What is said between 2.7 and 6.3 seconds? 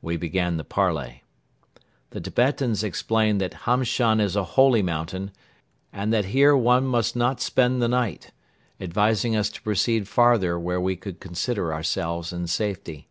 explained that Hamshan is a holy mountain and that